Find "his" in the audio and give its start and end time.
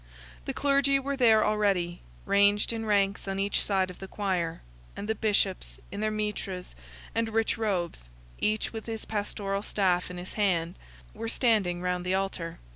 8.87-9.05, 10.17-10.33